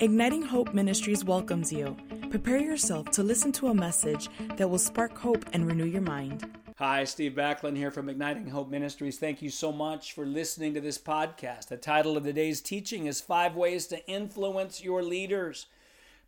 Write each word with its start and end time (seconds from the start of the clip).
Igniting 0.00 0.40
Hope 0.40 0.72
Ministries 0.72 1.26
welcomes 1.26 1.70
you. 1.70 1.94
Prepare 2.30 2.56
yourself 2.56 3.10
to 3.10 3.22
listen 3.22 3.52
to 3.52 3.68
a 3.68 3.74
message 3.74 4.30
that 4.56 4.70
will 4.70 4.78
spark 4.78 5.18
hope 5.18 5.44
and 5.52 5.66
renew 5.66 5.84
your 5.84 6.00
mind. 6.00 6.48
Hi, 6.78 7.04
Steve 7.04 7.32
Backlund 7.32 7.76
here 7.76 7.90
from 7.90 8.08
Igniting 8.08 8.48
Hope 8.48 8.70
Ministries. 8.70 9.18
Thank 9.18 9.42
you 9.42 9.50
so 9.50 9.70
much 9.70 10.14
for 10.14 10.24
listening 10.24 10.72
to 10.72 10.80
this 10.80 10.96
podcast. 10.96 11.68
The 11.68 11.76
title 11.76 12.16
of 12.16 12.24
today's 12.24 12.62
teaching 12.62 13.04
is 13.04 13.20
Five 13.20 13.56
Ways 13.56 13.86
to 13.88 14.02
Influence 14.08 14.82
Your 14.82 15.02
Leaders. 15.02 15.66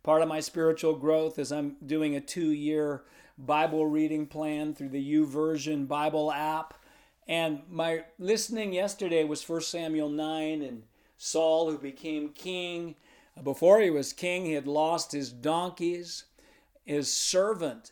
Part 0.03 0.21
of 0.21 0.27
my 0.27 0.39
spiritual 0.39 0.93
growth 0.93 1.39
is 1.39 1.51
I'm 1.51 1.77
doing 1.83 2.15
a 2.15 2.21
two 2.21 2.51
year 2.51 3.01
Bible 3.39 3.87
reading 3.87 4.27
plan 4.27 4.75
through 4.75 4.89
the 4.89 5.13
YouVersion 5.13 5.87
Bible 5.87 6.31
app. 6.31 6.75
And 7.27 7.63
my 7.71 8.03
listening 8.19 8.71
yesterday 8.71 9.23
was 9.23 9.49
1 9.49 9.61
Samuel 9.61 10.09
9 10.09 10.61
and 10.61 10.83
Saul, 11.17 11.71
who 11.71 11.79
became 11.79 12.29
king. 12.29 12.93
Before 13.41 13.79
he 13.79 13.89
was 13.89 14.13
king, 14.13 14.45
he 14.45 14.53
had 14.53 14.67
lost 14.67 15.11
his 15.11 15.31
donkeys. 15.31 16.25
His 16.85 17.11
servant, 17.11 17.91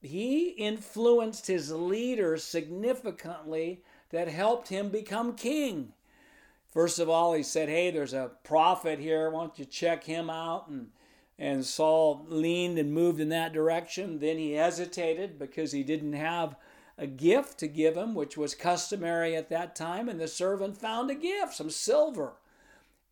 he 0.00 0.48
influenced 0.50 1.46
his 1.46 1.70
leader 1.70 2.36
significantly 2.36 3.82
that 4.10 4.28
helped 4.28 4.68
him 4.68 4.88
become 4.88 5.34
king. 5.34 5.92
First 6.72 6.98
of 6.98 7.08
all, 7.08 7.32
he 7.32 7.42
said, 7.42 7.68
Hey, 7.68 7.90
there's 7.90 8.12
a 8.12 8.32
prophet 8.44 8.98
here. 8.98 9.30
Why 9.30 9.44
don't 9.44 9.58
you 9.58 9.64
check 9.64 10.04
him 10.04 10.28
out? 10.28 10.68
And, 10.68 10.88
and 11.38 11.64
Saul 11.64 12.26
leaned 12.28 12.78
and 12.78 12.92
moved 12.92 13.20
in 13.20 13.28
that 13.30 13.52
direction. 13.52 14.18
Then 14.18 14.36
he 14.36 14.52
hesitated 14.52 15.38
because 15.38 15.72
he 15.72 15.82
didn't 15.82 16.14
have 16.14 16.56
a 16.98 17.06
gift 17.06 17.58
to 17.58 17.68
give 17.68 17.96
him, 17.96 18.14
which 18.14 18.36
was 18.36 18.54
customary 18.54 19.36
at 19.36 19.48
that 19.50 19.76
time. 19.76 20.08
And 20.08 20.20
the 20.20 20.28
servant 20.28 20.76
found 20.76 21.10
a 21.10 21.14
gift, 21.14 21.54
some 21.54 21.70
silver. 21.70 22.34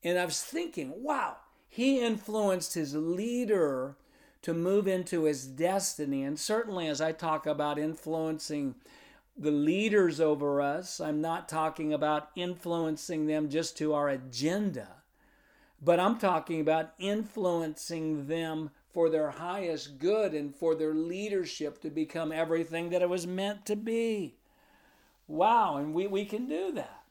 And 0.02 0.18
I 0.18 0.24
was 0.24 0.42
thinking, 0.42 1.02
wow, 1.02 1.36
he 1.74 1.98
influenced 1.98 2.74
his 2.74 2.94
leader 2.94 3.96
to 4.42 4.54
move 4.54 4.86
into 4.86 5.24
his 5.24 5.44
destiny. 5.44 6.22
And 6.22 6.38
certainly, 6.38 6.86
as 6.86 7.00
I 7.00 7.10
talk 7.10 7.46
about 7.46 7.80
influencing 7.80 8.76
the 9.36 9.50
leaders 9.50 10.20
over 10.20 10.60
us, 10.60 11.00
I'm 11.00 11.20
not 11.20 11.48
talking 11.48 11.92
about 11.92 12.30
influencing 12.36 13.26
them 13.26 13.48
just 13.48 13.76
to 13.78 13.92
our 13.92 14.08
agenda, 14.08 14.86
but 15.82 15.98
I'm 15.98 16.16
talking 16.16 16.60
about 16.60 16.92
influencing 17.00 18.28
them 18.28 18.70
for 18.92 19.10
their 19.10 19.30
highest 19.30 19.98
good 19.98 20.32
and 20.32 20.54
for 20.54 20.76
their 20.76 20.94
leadership 20.94 21.80
to 21.80 21.90
become 21.90 22.30
everything 22.30 22.90
that 22.90 23.02
it 23.02 23.08
was 23.08 23.26
meant 23.26 23.66
to 23.66 23.74
be. 23.74 24.36
Wow, 25.26 25.78
and 25.78 25.92
we, 25.92 26.06
we 26.06 26.24
can 26.24 26.46
do 26.46 26.70
that. 26.70 27.03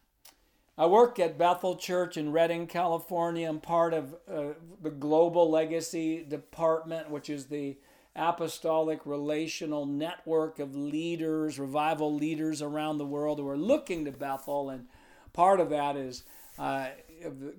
I 0.75 0.87
work 0.87 1.19
at 1.19 1.37
Bethel 1.37 1.75
Church 1.75 2.17
in 2.17 2.31
Redding, 2.31 2.65
California. 2.65 3.47
I'm 3.47 3.59
part 3.59 3.93
of 3.93 4.15
uh, 4.27 4.53
the 4.81 4.89
Global 4.89 5.51
Legacy 5.51 6.23
Department, 6.23 7.11
which 7.11 7.29
is 7.29 7.45
the 7.45 7.77
apostolic 8.15 9.05
relational 9.05 9.85
network 9.85 10.57
of 10.57 10.75
leaders, 10.75 11.59
revival 11.59 12.15
leaders 12.15 12.61
around 12.61 12.97
the 12.97 13.05
world 13.05 13.37
who 13.37 13.47
are 13.47 13.57
looking 13.57 14.05
to 14.05 14.11
Bethel. 14.11 14.71
And 14.71 14.87
part 15.31 15.59
of 15.59 15.69
that 15.69 15.95
is 15.95 16.23
uh, 16.57 16.87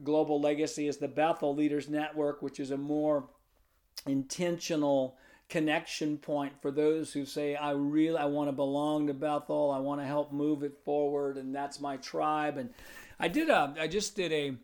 Global 0.02 0.40
Legacy 0.40 0.88
is 0.88 0.96
the 0.96 1.08
Bethel 1.08 1.54
Leaders 1.54 1.88
Network, 1.88 2.42
which 2.42 2.58
is 2.58 2.72
a 2.72 2.76
more 2.76 3.28
intentional 4.06 5.16
connection 5.48 6.16
point 6.16 6.54
for 6.62 6.70
those 6.70 7.12
who 7.12 7.26
say 7.26 7.54
i 7.54 7.70
really 7.70 8.16
i 8.16 8.24
want 8.24 8.48
to 8.48 8.52
belong 8.52 9.06
to 9.06 9.12
bethel 9.12 9.70
i 9.70 9.78
want 9.78 10.00
to 10.00 10.06
help 10.06 10.32
move 10.32 10.62
it 10.62 10.72
forward 10.84 11.36
and 11.36 11.54
that's 11.54 11.80
my 11.80 11.98
tribe 11.98 12.56
and 12.56 12.70
I 13.18 13.28
did 13.28 13.48
a, 13.48 13.74
I 13.78 13.86
just 13.86 14.16
did 14.16 14.32
a 14.32 14.56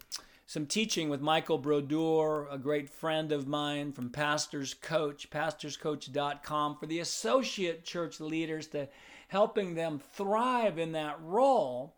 some 0.51 0.67
teaching 0.67 1.09
with 1.09 1.21
Michael 1.21 1.59
Brodeur, 1.59 2.49
a 2.51 2.59
great 2.59 2.91
friend 2.91 3.31
of 3.31 3.47
mine 3.47 3.93
from 3.93 4.11
Pastors 4.11 4.75
Coach, 4.75 5.31
pastorscoach.com, 5.31 6.77
for 6.77 6.87
the 6.87 6.99
associate 6.99 7.85
church 7.85 8.19
leaders 8.19 8.67
to 8.67 8.89
helping 9.29 9.77
them 9.77 10.01
thrive 10.15 10.77
in 10.77 10.91
that 10.91 11.17
role. 11.23 11.95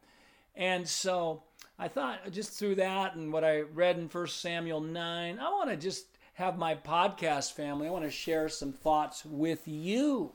And 0.55 0.87
so 0.87 1.45
I 1.79 1.89
thought 1.89 2.31
just 2.31 2.53
through 2.53 2.75
that 2.75 3.15
and 3.15 3.33
what 3.33 3.43
I 3.43 3.63
read 3.63 3.97
in 3.97 4.09
1 4.09 4.27
Samuel 4.27 4.83
9, 4.83 5.39
I 5.39 5.49
want 5.49 5.71
to 5.71 5.77
just 5.79 6.05
have 6.35 6.59
my 6.59 6.75
podcast 6.75 7.53
family, 7.53 7.87
I 7.87 7.91
want 7.91 8.05
to 8.05 8.11
share 8.11 8.51
some 8.51 8.75
thoughts 8.75 9.25
with 9.25 9.67
you, 9.67 10.33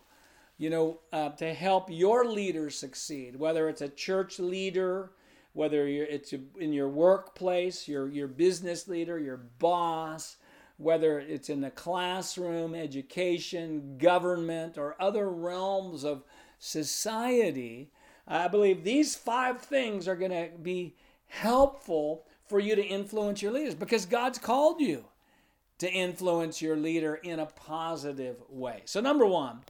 you 0.57 0.71
know, 0.71 0.99
uh, 1.13 1.29
to 1.29 1.53
help 1.53 1.91
your 1.91 2.25
leaders 2.25 2.75
succeed, 2.75 3.35
whether 3.35 3.69
it's 3.69 3.81
a 3.81 3.89
church 3.89 4.39
leader, 4.39 5.11
whether 5.57 5.87
it's 5.87 6.33
in 6.59 6.71
your 6.71 6.87
workplace, 6.87 7.87
your, 7.87 8.07
your 8.09 8.27
business 8.27 8.87
leader, 8.87 9.17
your 9.17 9.37
boss, 9.57 10.37
whether 10.77 11.17
it's 11.17 11.49
in 11.49 11.61
the 11.61 11.71
classroom, 11.71 12.75
education, 12.75 13.97
government, 13.97 14.77
or 14.77 14.95
other 15.01 15.31
realms 15.31 16.03
of 16.03 16.23
society, 16.59 17.89
I 18.27 18.47
believe 18.47 18.83
these 18.83 19.15
five 19.15 19.59
things 19.59 20.07
are 20.07 20.15
going 20.15 20.29
to 20.29 20.49
be 20.61 20.95
helpful 21.25 22.27
for 22.45 22.59
you 22.59 22.75
to 22.75 22.85
influence 22.85 23.41
your 23.41 23.51
leaders 23.51 23.73
because 23.73 24.05
God's 24.05 24.37
called 24.37 24.79
you 24.79 25.05
to 25.79 25.91
influence 25.91 26.61
your 26.61 26.77
leader 26.77 27.15
in 27.15 27.39
a 27.39 27.47
positive 27.47 28.37
way. 28.47 28.83
So, 28.85 29.01
number 29.01 29.25
one 29.25 29.61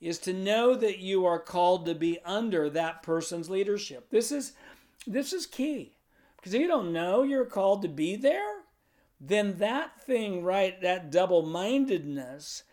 is 0.00 0.18
to 0.20 0.32
know 0.32 0.74
that 0.74 1.00
you 1.00 1.26
are 1.26 1.38
called 1.38 1.84
to 1.84 1.94
be 1.94 2.18
under 2.24 2.70
that 2.70 3.02
person's 3.02 3.50
leadership. 3.50 4.08
This 4.10 4.32
is 4.32 4.52
this 5.06 5.32
is 5.32 5.46
key. 5.46 5.96
Because 6.36 6.54
if 6.54 6.60
you 6.60 6.68
don't 6.68 6.92
know 6.92 7.22
you're 7.22 7.44
called 7.44 7.82
to 7.82 7.88
be 7.88 8.16
there, 8.16 8.62
then 9.20 9.58
that 9.58 10.00
thing, 10.02 10.42
right, 10.42 10.80
that 10.82 11.10
double 11.10 11.42
mindedness 11.42 12.64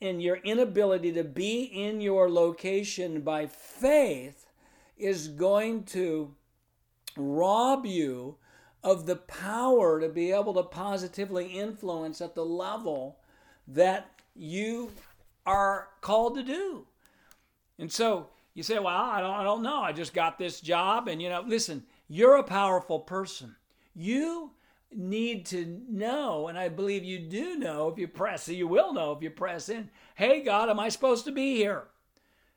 and 0.00 0.22
your 0.22 0.36
inability 0.36 1.12
to 1.12 1.24
be 1.24 1.62
in 1.62 2.00
your 2.00 2.30
location 2.30 3.20
by 3.20 3.46
faith 3.46 4.46
is 4.96 5.28
going 5.28 5.84
to 5.84 6.34
rob 7.16 7.84
you 7.84 8.36
of 8.82 9.06
the 9.06 9.16
power 9.16 10.00
to 10.00 10.08
be 10.08 10.30
able 10.30 10.54
to 10.54 10.62
positively 10.62 11.46
influence 11.46 12.20
at 12.20 12.34
the 12.34 12.44
level 12.44 13.18
that 13.66 14.10
you 14.34 14.92
are 15.44 15.88
called 16.00 16.36
to 16.36 16.42
do. 16.42 16.86
And 17.78 17.92
so 17.92 18.28
you 18.58 18.64
say, 18.64 18.80
well, 18.80 18.88
I 18.88 19.20
don't, 19.20 19.34
I 19.34 19.44
don't 19.44 19.62
know. 19.62 19.80
I 19.80 19.92
just 19.92 20.12
got 20.12 20.36
this 20.36 20.60
job. 20.60 21.06
And, 21.06 21.22
you 21.22 21.28
know, 21.28 21.44
listen, 21.46 21.84
you're 22.08 22.38
a 22.38 22.42
powerful 22.42 22.98
person. 22.98 23.54
You 23.94 24.50
need 24.92 25.46
to 25.46 25.80
know, 25.88 26.48
and 26.48 26.58
I 26.58 26.68
believe 26.68 27.04
you 27.04 27.20
do 27.20 27.56
know 27.56 27.88
if 27.88 27.98
you 27.98 28.08
press, 28.08 28.48
you 28.48 28.66
will 28.66 28.92
know 28.92 29.12
if 29.12 29.22
you 29.22 29.30
press 29.30 29.68
in, 29.68 29.90
hey, 30.16 30.42
God, 30.42 30.68
am 30.68 30.80
I 30.80 30.88
supposed 30.88 31.24
to 31.26 31.32
be 31.32 31.54
here? 31.54 31.84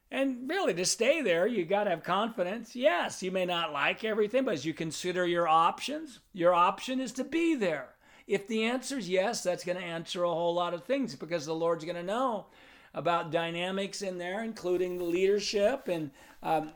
And 0.10 0.50
really, 0.50 0.74
to 0.74 0.86
stay 0.86 1.22
there, 1.22 1.46
you 1.46 1.66
got 1.66 1.84
to 1.84 1.92
have 1.92 2.04
confidence. 2.04 2.76
Yes, 2.76 3.22
you 3.22 3.30
may 3.30 3.46
not 3.46 3.72
like 3.72 4.04
everything, 4.04 4.46
but 4.46 4.56
as 4.56 4.66
you 4.66 4.74
consider 4.74 5.28
your 5.28 5.48
options, 5.48 6.20
your 6.34 6.56
option 6.56 7.00
is 7.00 7.12
to 7.12 7.24
be 7.24 7.54
there. 7.54 7.90
If 8.26 8.48
the 8.48 8.64
answer 8.64 8.98
is 8.98 9.08
yes, 9.08 9.44
that's 9.44 9.64
going 9.64 9.78
to 9.78 9.84
answer 9.84 10.24
a 10.24 10.30
whole 10.30 10.56
lot 10.56 10.74
of 10.74 10.84
things 10.84 11.16
because 11.16 11.46
the 11.46 11.54
Lord's 11.54 11.86
going 11.86 11.96
to 11.96 12.04
know 12.04 12.48
about 12.94 13.32
dynamics 13.32 14.02
in 14.02 14.18
there, 14.18 14.44
including 14.44 14.98
the 14.98 15.04
leadership 15.04 15.88
and 15.88 16.12
um, 16.44 16.72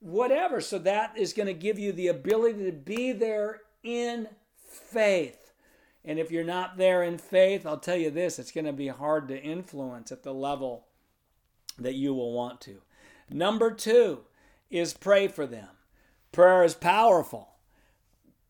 whatever. 0.00 0.60
So 0.60 0.78
that 0.80 1.16
is 1.16 1.32
going 1.32 1.46
to 1.46 1.54
give 1.54 1.78
you 1.78 1.92
the 1.92 2.08
ability 2.08 2.64
to 2.64 2.72
be 2.72 3.12
there 3.12 3.62
in 3.82 4.28
faith. 4.56 5.52
And 6.04 6.18
if 6.18 6.30
you're 6.30 6.44
not 6.44 6.76
there 6.76 7.02
in 7.02 7.18
faith, 7.18 7.66
I'll 7.66 7.78
tell 7.78 7.96
you 7.96 8.10
this 8.10 8.38
it's 8.38 8.52
going 8.52 8.64
to 8.64 8.72
be 8.72 8.88
hard 8.88 9.28
to 9.28 9.40
influence 9.40 10.10
at 10.10 10.22
the 10.22 10.34
level 10.34 10.86
that 11.78 11.94
you 11.94 12.14
will 12.14 12.32
want 12.32 12.60
to. 12.62 12.82
Number 13.28 13.70
two 13.70 14.20
is 14.70 14.94
pray 14.94 15.28
for 15.28 15.46
them. 15.46 15.68
Prayer 16.32 16.64
is 16.64 16.74
powerful 16.74 17.50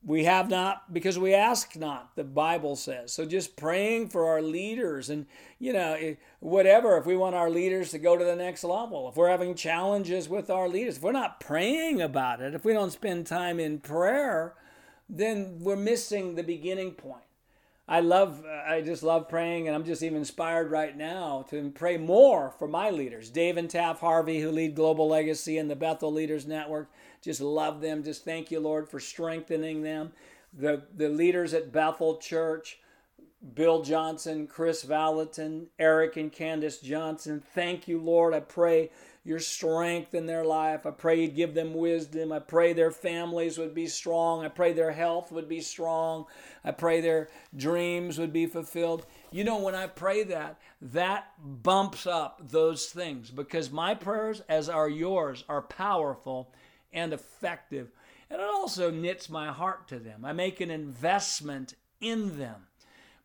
we 0.04 0.24
have 0.24 0.48
not 0.48 0.92
because 0.94 1.18
we 1.18 1.34
ask 1.34 1.76
not 1.76 2.16
the 2.16 2.24
bible 2.24 2.74
says. 2.76 3.12
So 3.12 3.26
just 3.26 3.56
praying 3.56 4.08
for 4.08 4.26
our 4.26 4.40
leaders 4.40 5.10
and 5.10 5.26
you 5.58 5.72
know 5.72 5.94
eh, 5.94 6.14
whatever 6.40 6.96
if 6.96 7.06
we 7.06 7.16
want 7.16 7.34
our 7.34 7.50
leaders 7.50 7.90
to 7.90 7.98
go 7.98 8.16
to 8.16 8.24
the 8.24 8.36
next 8.36 8.64
level 8.64 9.08
if 9.08 9.16
we're 9.16 9.28
having 9.28 9.54
challenges 9.54 10.28
with 10.28 10.48
our 10.48 10.68
leaders 10.68 10.96
if 10.96 11.02
we're 11.02 11.12
not 11.12 11.40
praying 11.40 12.00
about 12.00 12.40
it 12.40 12.54
if 12.54 12.64
we 12.64 12.72
don't 12.72 12.92
spend 12.92 13.26
time 13.26 13.60
in 13.60 13.78
prayer 13.78 14.54
then 15.08 15.58
we're 15.60 15.76
missing 15.76 16.34
the 16.34 16.42
beginning 16.42 16.92
point. 16.92 17.24
I 17.86 18.00
love 18.00 18.44
i 18.66 18.80
just 18.80 19.02
love 19.02 19.28
praying 19.28 19.66
and 19.66 19.74
i'm 19.74 19.84
just 19.84 20.02
even 20.02 20.18
inspired 20.18 20.70
right 20.70 20.96
now 20.96 21.44
to 21.50 21.70
pray 21.74 21.98
more 21.98 22.52
for 22.58 22.68
my 22.68 22.88
leaders. 22.88 23.28
Dave 23.28 23.58
and 23.58 23.68
taff 23.68 24.00
harvey 24.00 24.40
who 24.40 24.50
lead 24.50 24.74
global 24.74 25.08
legacy 25.08 25.58
and 25.58 25.68
the 25.68 25.76
bethel 25.76 26.10
leaders 26.10 26.46
network 26.46 26.88
just 27.22 27.40
love 27.40 27.80
them. 27.80 28.02
Just 28.02 28.24
thank 28.24 28.50
you, 28.50 28.60
Lord, 28.60 28.88
for 28.88 29.00
strengthening 29.00 29.82
them. 29.82 30.12
The, 30.52 30.82
the 30.96 31.08
leaders 31.08 31.54
at 31.54 31.72
Bethel 31.72 32.16
Church, 32.16 32.78
Bill 33.54 33.82
Johnson, 33.82 34.46
Chris 34.46 34.84
Vallotton, 34.84 35.66
Eric 35.78 36.16
and 36.16 36.32
Candace 36.32 36.78
Johnson. 36.78 37.42
Thank 37.54 37.88
you, 37.88 38.00
Lord. 38.00 38.34
I 38.34 38.40
pray 38.40 38.90
your 39.24 39.38
strength 39.38 40.14
in 40.14 40.26
their 40.26 40.44
life. 40.44 40.86
I 40.86 40.90
pray 40.90 41.20
you'd 41.20 41.36
give 41.36 41.54
them 41.54 41.74
wisdom. 41.74 42.32
I 42.32 42.38
pray 42.38 42.72
their 42.72 42.90
families 42.90 43.58
would 43.58 43.74
be 43.74 43.86
strong. 43.86 44.44
I 44.44 44.48
pray 44.48 44.72
their 44.72 44.92
health 44.92 45.30
would 45.30 45.48
be 45.48 45.60
strong. 45.60 46.24
I 46.64 46.70
pray 46.70 47.00
their 47.00 47.28
dreams 47.54 48.18
would 48.18 48.32
be 48.32 48.46
fulfilled. 48.46 49.06
You 49.30 49.44
know, 49.44 49.58
when 49.58 49.74
I 49.74 49.86
pray 49.86 50.22
that, 50.24 50.58
that 50.80 51.32
bumps 51.38 52.06
up 52.06 52.40
those 52.50 52.86
things 52.86 53.30
because 53.30 53.70
my 53.70 53.94
prayers, 53.94 54.42
as 54.48 54.68
are 54.68 54.88
yours, 54.88 55.44
are 55.48 55.62
powerful 55.62 56.50
and 56.92 57.12
effective. 57.12 57.90
And 58.30 58.40
it 58.40 58.46
also 58.46 58.90
knits 58.90 59.28
my 59.28 59.48
heart 59.48 59.88
to 59.88 59.98
them. 59.98 60.24
I 60.24 60.32
make 60.32 60.60
an 60.60 60.70
investment 60.70 61.74
in 62.00 62.38
them 62.38 62.66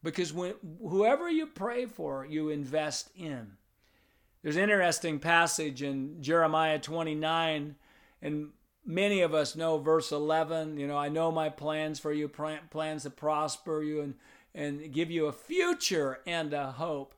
because 0.04 0.32
when, 0.34 0.54
whoever 0.80 1.30
you 1.30 1.48
pray 1.48 1.86
for, 1.86 2.26
you 2.26 2.50
invest 2.50 3.10
in. 3.18 3.58
There's 4.44 4.56
an 4.56 4.64
interesting 4.64 5.20
passage 5.20 5.82
in 5.82 6.22
Jeremiah 6.22 6.78
29, 6.78 7.76
and 8.22 8.50
many 8.86 9.22
of 9.22 9.34
us 9.34 9.56
know 9.56 9.80
verse 9.80 10.12
11. 10.12 10.78
You 10.78 10.88
know, 10.88 10.98
I 10.98 11.10
know 11.10 11.32
my 11.32 11.50
plans 11.50 12.00
for 12.00 12.14
you, 12.14 12.28
plans 12.28 13.04
to 13.04 13.10
prosper 13.10 13.82
you 13.82 14.02
and, 14.02 14.14
and 14.54 14.94
give 14.94 15.10
you 15.10 15.26
a 15.26 15.34
future 15.34 16.20
and 16.28 16.54
a 16.54 16.72
hope. 16.74 17.16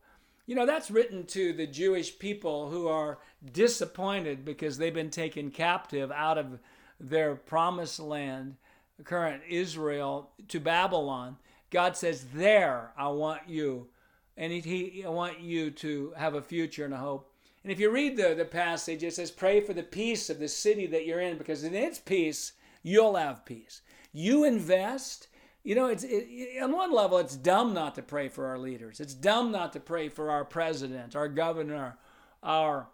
You 0.47 0.55
know, 0.55 0.65
that's 0.65 0.89
written 0.89 1.25
to 1.27 1.53
the 1.53 1.67
Jewish 1.67 2.17
people 2.17 2.69
who 2.69 2.87
are 2.87 3.19
disappointed 3.51 4.43
because 4.43 4.77
they've 4.77 4.93
been 4.93 5.11
taken 5.11 5.51
captive 5.51 6.11
out 6.11 6.39
of 6.39 6.59
their 6.99 7.35
promised 7.35 7.99
land, 7.99 8.55
current 9.03 9.43
Israel, 9.47 10.31
to 10.47 10.59
Babylon. 10.59 11.37
God 11.69 11.95
says, 11.95 12.25
There 12.33 12.91
I 12.97 13.09
want 13.09 13.41
you 13.47 13.89
and 14.37 14.53
he, 14.53 14.59
he 14.59 15.03
I 15.03 15.09
want 15.09 15.39
you 15.39 15.71
to 15.71 16.13
have 16.15 16.35
a 16.35 16.41
future 16.41 16.85
and 16.85 16.93
a 16.93 16.97
hope. 16.97 17.33
And 17.63 17.71
if 17.71 17.79
you 17.79 17.89
read 17.89 18.15
the, 18.15 18.35
the 18.35 18.45
passage, 18.45 19.03
it 19.03 19.13
says, 19.13 19.31
Pray 19.31 19.59
for 19.59 19.73
the 19.73 19.83
peace 19.83 20.29
of 20.29 20.39
the 20.39 20.47
city 20.47 20.85
that 20.87 21.05
you're 21.05 21.19
in, 21.19 21.37
because 21.37 21.63
in 21.63 21.73
its 21.73 21.99
peace, 21.99 22.53
you'll 22.83 23.15
have 23.15 23.45
peace. 23.45 23.81
You 24.13 24.45
invest. 24.45 25.27
You 25.67 25.75
know, 25.75 25.87
it's 25.87 26.05
it, 26.05 26.63
on 26.63 26.71
one 26.71 26.93
level, 26.93 27.17
it's 27.17 27.35
dumb 27.35 27.73
not 27.73 27.95
to 27.95 28.01
pray 28.01 28.29
for 28.29 28.45
our 28.45 28.57
leaders. 28.57 29.01
It's 29.01 29.13
dumb 29.13 29.51
not 29.51 29.73
to 29.73 29.81
pray 29.81 30.07
for 30.07 30.31
our 30.31 30.45
president, 30.45 31.13
our 31.13 31.27
governor, 31.27 31.97
our 32.41 32.87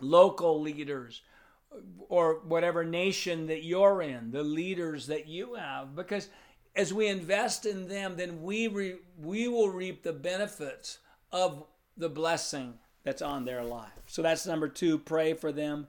local 0.00 0.58
leaders, 0.58 1.20
or 2.08 2.40
whatever 2.46 2.82
nation 2.82 3.46
that 3.48 3.64
you're 3.64 4.00
in, 4.00 4.30
the 4.30 4.42
leaders 4.42 5.06
that 5.08 5.26
you 5.26 5.52
have, 5.52 5.94
because 5.94 6.30
as 6.74 6.94
we 6.94 7.08
invest 7.08 7.66
in 7.66 7.88
them, 7.88 8.16
then 8.16 8.42
we 8.42 8.68
re, 8.68 8.94
we 9.20 9.46
will 9.48 9.68
reap 9.68 10.02
the 10.02 10.14
benefits 10.14 10.96
of 11.30 11.62
the 11.98 12.08
blessing 12.08 12.72
that's 13.04 13.20
on 13.20 13.44
their 13.44 13.62
life. 13.62 13.90
So 14.06 14.22
that's 14.22 14.46
number 14.46 14.68
two. 14.68 14.96
Pray 14.98 15.34
for 15.34 15.52
them. 15.52 15.88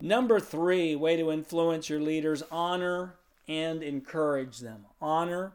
Number 0.00 0.38
three, 0.38 0.94
way 0.94 1.16
to 1.16 1.32
influence 1.32 1.90
your 1.90 2.00
leaders: 2.00 2.44
honor 2.52 3.16
and 3.50 3.82
encourage 3.82 4.60
them. 4.60 4.86
Honor 5.02 5.54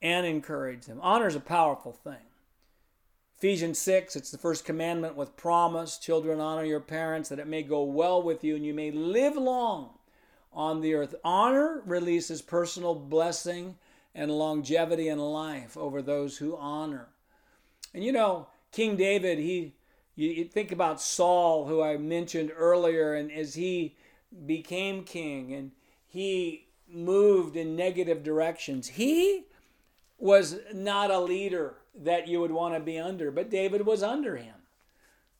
and 0.00 0.26
encourage 0.26 0.86
them. 0.86 0.98
Honor 1.02 1.26
is 1.26 1.36
a 1.36 1.40
powerful 1.40 1.92
thing. 1.92 2.24
Ephesians 3.36 3.78
6, 3.80 4.16
it's 4.16 4.30
the 4.30 4.38
first 4.38 4.64
commandment 4.64 5.14
with 5.14 5.36
promise. 5.36 5.98
Children, 5.98 6.40
honor 6.40 6.64
your 6.64 6.80
parents 6.80 7.28
that 7.28 7.38
it 7.38 7.46
may 7.46 7.62
go 7.62 7.82
well 7.82 8.22
with 8.22 8.42
you 8.42 8.56
and 8.56 8.64
you 8.64 8.72
may 8.72 8.90
live 8.90 9.36
long 9.36 9.90
on 10.54 10.80
the 10.80 10.94
earth. 10.94 11.14
Honor 11.22 11.82
releases 11.84 12.40
personal 12.40 12.94
blessing 12.94 13.76
and 14.14 14.30
longevity 14.30 15.08
in 15.08 15.18
life 15.18 15.76
over 15.76 16.00
those 16.00 16.38
who 16.38 16.56
honor. 16.56 17.08
And 17.92 18.02
you 18.02 18.12
know, 18.12 18.46
King 18.70 18.96
David, 18.96 19.38
he 19.38 19.74
you 20.14 20.44
think 20.44 20.72
about 20.72 21.00
Saul, 21.00 21.66
who 21.66 21.82
I 21.82 21.96
mentioned 21.98 22.52
earlier, 22.56 23.14
and 23.14 23.30
as 23.30 23.54
he 23.54 23.96
became 24.46 25.04
king 25.04 25.52
and 25.52 25.72
he 26.06 26.68
moved 26.92 27.56
in 27.56 27.76
negative 27.76 28.22
directions, 28.22 28.88
he 28.88 29.44
was 30.18 30.60
not 30.72 31.10
a 31.10 31.20
leader 31.20 31.76
that 31.94 32.28
you 32.28 32.40
would 32.40 32.52
want 32.52 32.74
to 32.74 32.80
be 32.80 32.98
under, 32.98 33.30
but 33.30 33.50
David 33.50 33.84
was 33.84 34.02
under 34.02 34.36
him. 34.36 34.54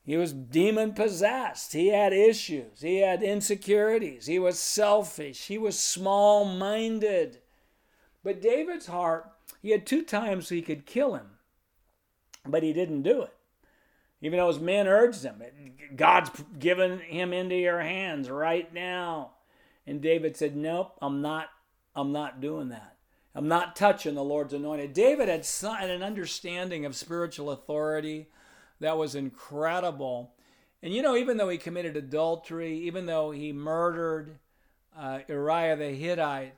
He 0.05 0.17
was 0.17 0.33
demon 0.33 0.95
possessed. 0.95 1.73
He 1.73 1.89
had 1.89 2.13
issues. 2.13 2.81
He 2.81 2.99
had 2.99 3.23
insecurities. 3.23 4.27
He 4.27 4.39
was 4.39 4.59
selfish. 4.59 5.47
He 5.47 5.59
was 5.59 5.79
small 5.79 6.45
minded. 6.45 7.39
But 8.25 8.43
David's 8.43 8.87
heart, 8.87 9.31
he 9.61 9.71
had 9.71 9.87
two 9.87 10.03
times 10.03 10.49
he 10.49 10.63
could 10.63 10.87
kill 10.87 11.15
him, 11.15 11.39
but 12.45 12.63
he 12.63 12.73
didn't 12.73 13.03
do 13.03 13.23
it. 13.23 13.35
Even 14.21 14.39
though 14.39 14.49
his 14.49 14.61
men 14.61 14.87
urged 14.87 15.23
him, 15.25 15.43
God's 15.97 16.31
given 16.59 17.01
him 17.01 17.33
into 17.33 17.57
your 17.57 17.81
hands 17.81 18.31
right 18.31 18.73
now. 18.73 19.33
And 19.87 20.01
David 20.01 20.37
said, 20.37 20.57
Nope, 20.57 20.97
I'm 21.01 21.21
not, 21.21 21.49
I'm 21.95 22.13
not 22.13 22.41
doing 22.41 22.69
that. 22.69 22.97
I'm 23.35 23.49
not 23.49 23.77
touching 23.77 24.15
the 24.15 24.23
Lord's 24.23 24.53
anointed. 24.53 24.93
David 24.93 25.29
had 25.29 25.47
an 25.91 26.03
understanding 26.03 26.85
of 26.85 26.95
spiritual 26.95 27.51
authority 27.51 28.29
that 28.81 28.99
was 28.99 29.15
incredible. 29.15 30.35
And 30.83 30.93
you 30.93 31.03
know, 31.03 31.17
even 31.17 31.37
though 31.37 31.49
he 31.49 31.59
committed 31.59 31.97
adultery, 31.97 32.77
even 32.81 33.07
though 33.07 33.31
he 33.31 33.53
murdered 33.53 34.39
uh, 34.97 35.21
Uriah 35.29 35.77
the 35.77 35.91
Hittite, 35.91 36.55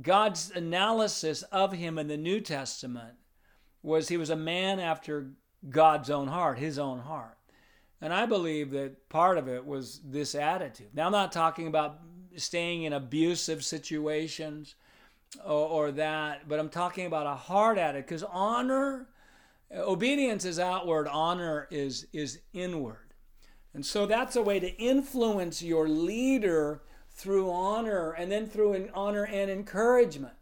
God's 0.00 0.50
analysis 0.52 1.42
of 1.42 1.72
him 1.72 1.98
in 1.98 2.06
the 2.06 2.16
New 2.16 2.40
Testament 2.40 3.14
was 3.82 4.08
he 4.08 4.16
was 4.16 4.30
a 4.30 4.36
man 4.36 4.78
after 4.78 5.32
God's 5.68 6.10
own 6.10 6.28
heart, 6.28 6.58
his 6.58 6.78
own 6.78 7.00
heart. 7.00 7.36
And 8.00 8.14
I 8.14 8.24
believe 8.24 8.70
that 8.70 9.08
part 9.08 9.36
of 9.36 9.48
it 9.48 9.66
was 9.66 10.00
this 10.04 10.34
attitude. 10.34 10.94
Now, 10.94 11.06
I'm 11.06 11.12
not 11.12 11.32
talking 11.32 11.66
about 11.66 12.00
staying 12.36 12.84
in 12.84 12.92
abusive 12.92 13.64
situations 13.64 14.74
or, 15.44 15.68
or 15.68 15.92
that, 15.92 16.48
but 16.48 16.58
I'm 16.58 16.68
talking 16.68 17.06
about 17.06 17.26
a 17.26 17.34
heart 17.34 17.78
attitude 17.78 18.06
because 18.06 18.22
honor, 18.24 19.08
obedience 19.72 20.44
is 20.44 20.58
outward, 20.58 21.08
honor 21.08 21.68
is, 21.70 22.06
is 22.12 22.40
inward. 22.52 23.14
And 23.72 23.86
so 23.86 24.06
that's 24.06 24.36
a 24.36 24.42
way 24.42 24.58
to 24.58 24.76
influence 24.76 25.62
your 25.62 25.88
leader 25.88 26.82
through 27.10 27.50
honor 27.50 28.12
and 28.12 28.30
then 28.32 28.46
through 28.46 28.72
an 28.72 28.90
honor 28.94 29.24
and 29.24 29.50
encouragement. 29.50 30.34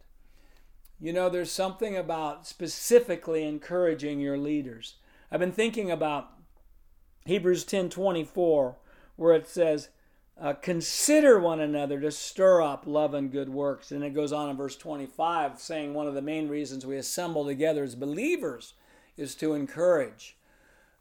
You 1.00 1.12
know, 1.12 1.28
there's 1.28 1.50
something 1.50 1.96
about 1.96 2.46
specifically 2.46 3.44
encouraging 3.44 4.20
your 4.20 4.38
leaders. 4.38 4.96
I've 5.30 5.40
been 5.40 5.52
thinking 5.52 5.90
about 5.90 6.32
Hebrews 7.24 7.64
10:24 7.64 8.76
where 9.16 9.34
it 9.34 9.46
says 9.46 9.90
uh, 10.40 10.52
consider 10.52 11.38
one 11.38 11.60
another 11.60 12.00
to 12.00 12.10
stir 12.10 12.62
up 12.62 12.84
love 12.86 13.14
and 13.14 13.32
good 13.32 13.48
works. 13.48 13.90
And 13.90 14.04
it 14.04 14.14
goes 14.14 14.32
on 14.32 14.50
in 14.50 14.56
verse 14.56 14.76
25 14.76 15.58
saying 15.58 15.94
one 15.94 16.06
of 16.06 16.14
the 16.14 16.22
main 16.22 16.48
reasons 16.48 16.86
we 16.86 16.96
assemble 16.96 17.44
together 17.44 17.82
as 17.82 17.94
believers 17.94 18.74
is 19.16 19.34
to 19.36 19.54
encourage. 19.54 20.36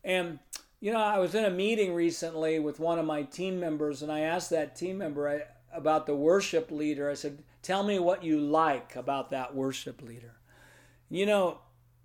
And 0.04 0.40
you 0.80 0.92
know, 0.92 1.00
I 1.00 1.20
was 1.20 1.36
in 1.36 1.46
a 1.46 1.50
meeting 1.50 1.94
recently 1.94 2.60
with 2.60 2.80
one 2.80 3.00
of 3.00 3.06
my 3.06 3.24
team 3.24 3.60
members 3.60 4.02
and 4.02 4.12
I 4.12 4.22
asked 4.22 4.50
that 4.52 4.76
team 4.76 5.00
member 5.00 5.44
about 5.72 6.06
the 6.06 6.16
worship 6.16 6.72
leader. 6.72 7.10
I 7.10 7.16
said, 7.16 7.44
Tell 7.62 7.84
me 7.84 8.00
what 8.00 8.24
you 8.24 8.40
like 8.40 8.96
about 8.96 9.30
that 9.32 9.54
worship 9.54 10.02
leader. 10.02 10.36
You 11.10 11.26
know, 11.26 11.60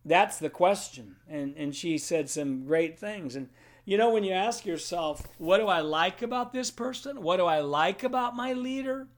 that's 0.05 0.39
the 0.39 0.51
question. 0.51 1.17
And, 1.29 1.55
and 1.57 1.75
she 1.75 1.99
said 1.99 2.29
some 2.29 2.65
great 2.65 2.99
things. 2.99 3.37
And, 3.37 3.49
you 3.85 3.99
know, 3.99 4.11
when 4.11 4.25
you 4.25 4.33
ask 4.33 4.65
yourself, 4.65 5.27
What 5.39 5.59
do 5.59 5.67
I 5.67 5.81
like 5.81 6.23
about 6.23 6.53
this 6.53 6.71
person? 6.71 7.23
What 7.23 7.39
do 7.39 7.47
I 7.47 7.61
like 7.61 8.05
about 8.05 8.37
my 8.37 8.53
leader? 8.53 9.09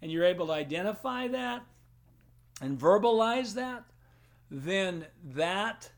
And 0.00 0.12
you're 0.12 0.24
able 0.24 0.46
to 0.48 0.52
identify 0.52 1.28
that 1.28 1.64
and 2.60 2.78
verbalize 2.78 3.54
that, 3.54 3.84
then 4.50 5.06
that 5.24 5.90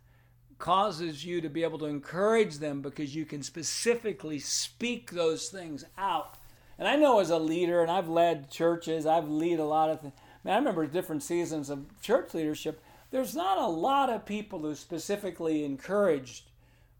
causes 0.58 1.24
you 1.24 1.40
to 1.42 1.50
be 1.50 1.62
able 1.64 1.78
to 1.78 1.84
encourage 1.86 2.58
them 2.58 2.80
because 2.80 3.14
you 3.14 3.26
can 3.26 3.42
specifically 3.42 4.38
speak 4.38 5.10
those 5.10 5.48
things 5.48 5.84
out 5.98 6.38
and 6.78 6.86
I 6.86 6.96
know 6.96 7.20
as 7.20 7.30
a 7.30 7.38
leader, 7.38 7.80
and 7.80 7.90
I've 7.90 8.08
led 8.08 8.50
churches, 8.50 9.06
I've 9.06 9.28
led 9.28 9.58
a 9.58 9.64
lot 9.64 9.90
of 9.90 10.00
things. 10.00 10.12
I, 10.44 10.50
I 10.50 10.56
remember 10.56 10.86
different 10.86 11.22
seasons 11.22 11.70
of 11.70 11.86
church 12.02 12.34
leadership. 12.34 12.82
There's 13.10 13.34
not 13.34 13.58
a 13.58 13.66
lot 13.66 14.10
of 14.10 14.26
people 14.26 14.60
who 14.60 14.74
specifically 14.74 15.64
encouraged 15.64 16.44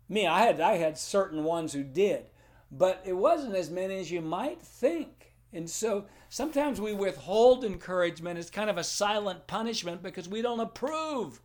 me. 0.09 0.27
I 0.27 0.41
had 0.41 0.61
I 0.61 0.77
had 0.77 0.99
certain 0.99 1.45
ones 1.45 1.73
who 1.73 1.83
did, 1.83 2.31
but 2.71 3.03
it 3.05 3.15
wasn't 3.15 3.55
as 3.55 3.71
many 3.71 3.99
as 3.99 4.11
you 4.11 4.21
might 4.21 4.61
think. 4.61 5.33
And 5.53 5.69
so 5.71 6.07
sometimes 6.29 6.81
we 6.81 6.93
withhold 6.93 7.65
encouragement 7.65 8.39
as 8.39 8.51
kind 8.51 8.69
of 8.69 8.79
a 8.79 8.85
silent 8.85 9.47
punishment 9.47 10.03
because 10.03 10.29
we 10.29 10.43
don't 10.43 10.61
approve 10.61 11.41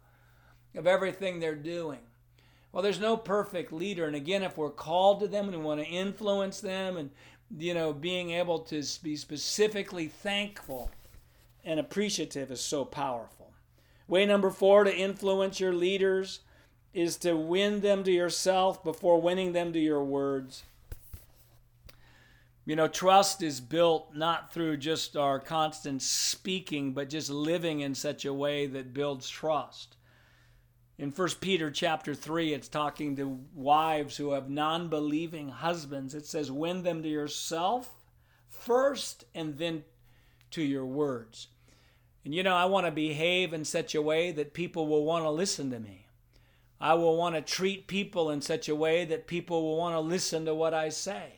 of 0.75 0.87
everything 0.87 1.39
they're 1.39 1.55
doing. 1.55 1.99
Well, 2.71 2.83
there's 2.83 2.99
no 2.99 3.17
perfect 3.17 3.71
leader. 3.71 4.05
And 4.05 4.15
again, 4.15 4.43
if 4.43 4.57
we're 4.57 4.69
called 4.69 5.19
to 5.19 5.27
them 5.27 5.49
and 5.49 5.57
we 5.57 5.63
want 5.63 5.81
to 5.81 5.87
influence 5.87 6.61
them 6.61 6.97
and 6.97 7.11
you 7.57 7.73
know, 7.73 7.93
being 7.93 8.31
able 8.31 8.59
to 8.59 8.83
be 9.03 9.15
specifically 9.15 10.07
thankful 10.07 10.91
and 11.63 11.79
appreciative 11.79 12.51
is 12.51 12.61
so 12.61 12.85
powerful. 12.85 13.51
Way 14.07 14.25
number 14.25 14.49
four 14.49 14.83
to 14.83 14.95
influence 14.95 15.59
your 15.59 15.73
leaders 15.73 16.39
is 16.93 17.17
to 17.17 17.35
win 17.35 17.81
them 17.81 18.03
to 18.03 18.11
yourself 18.11 18.83
before 18.83 19.21
winning 19.21 19.53
them 19.53 19.71
to 19.73 19.79
your 19.79 20.03
words. 20.03 20.63
You 22.65 22.75
know, 22.75 22.87
trust 22.87 23.41
is 23.41 23.59
built 23.59 24.15
not 24.15 24.53
through 24.53 24.77
just 24.77 25.17
our 25.17 25.39
constant 25.39 26.01
speaking, 26.01 26.93
but 26.93 27.09
just 27.09 27.29
living 27.29 27.79
in 27.79 27.95
such 27.95 28.23
a 28.23 28.33
way 28.33 28.67
that 28.67 28.93
builds 28.93 29.29
trust. 29.29 29.95
In 30.97 31.09
1 31.09 31.29
Peter 31.39 31.71
chapter 31.71 32.13
3, 32.13 32.53
it's 32.53 32.67
talking 32.67 33.15
to 33.15 33.39
wives 33.55 34.17
who 34.17 34.33
have 34.33 34.49
non 34.49 34.87
believing 34.87 35.49
husbands. 35.49 36.13
It 36.13 36.27
says, 36.27 36.51
Win 36.51 36.83
them 36.83 37.01
to 37.01 37.09
yourself 37.09 37.89
first 38.47 39.25
and 39.33 39.57
then 39.57 39.83
to 40.51 40.61
your 40.61 40.85
words. 40.85 41.47
And 42.23 42.35
you 42.35 42.43
know, 42.43 42.53
I 42.53 42.65
want 42.65 42.85
to 42.85 42.91
behave 42.91 43.51
in 43.51 43.65
such 43.65 43.95
a 43.95 44.01
way 44.01 44.31
that 44.33 44.53
people 44.53 44.87
will 44.87 45.03
want 45.03 45.25
to 45.25 45.31
listen 45.31 45.71
to 45.71 45.79
me. 45.79 46.05
I 46.81 46.95
will 46.95 47.15
want 47.15 47.35
to 47.35 47.41
treat 47.41 47.85
people 47.85 48.31
in 48.31 48.41
such 48.41 48.67
a 48.67 48.75
way 48.75 49.05
that 49.05 49.27
people 49.27 49.61
will 49.61 49.77
want 49.77 49.93
to 49.93 49.99
listen 49.99 50.45
to 50.45 50.55
what 50.55 50.73
I 50.73 50.89
say. 50.89 51.33